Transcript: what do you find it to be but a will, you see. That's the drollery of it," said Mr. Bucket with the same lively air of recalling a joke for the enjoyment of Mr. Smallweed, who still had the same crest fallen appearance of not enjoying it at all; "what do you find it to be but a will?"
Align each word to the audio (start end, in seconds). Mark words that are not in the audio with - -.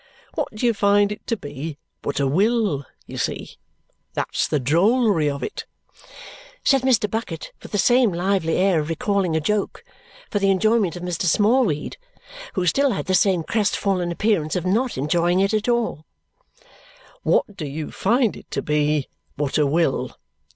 what 0.33 0.47
do 0.55 0.65
you 0.65 0.73
find 0.73 1.11
it 1.11 1.27
to 1.27 1.37
be 1.37 1.77
but 2.01 2.19
a 2.19 2.25
will, 2.25 2.83
you 3.05 3.19
see. 3.19 3.57
That's 4.15 4.47
the 4.47 4.59
drollery 4.59 5.29
of 5.29 5.43
it," 5.43 5.67
said 6.63 6.81
Mr. 6.81 7.07
Bucket 7.07 7.51
with 7.61 7.71
the 7.71 7.77
same 7.77 8.11
lively 8.11 8.57
air 8.57 8.79
of 8.79 8.89
recalling 8.89 9.35
a 9.35 9.39
joke 9.39 9.83
for 10.31 10.39
the 10.39 10.49
enjoyment 10.49 10.95
of 10.95 11.03
Mr. 11.03 11.25
Smallweed, 11.25 11.97
who 12.55 12.65
still 12.65 12.93
had 12.93 13.05
the 13.05 13.13
same 13.13 13.43
crest 13.43 13.77
fallen 13.77 14.11
appearance 14.11 14.55
of 14.55 14.65
not 14.65 14.97
enjoying 14.97 15.39
it 15.39 15.53
at 15.53 15.69
all; 15.69 16.07
"what 17.21 17.55
do 17.55 17.67
you 17.67 17.91
find 17.91 18.35
it 18.35 18.49
to 18.49 18.63
be 18.63 19.07
but 19.37 19.59
a 19.59 19.67
will?" 19.67 20.17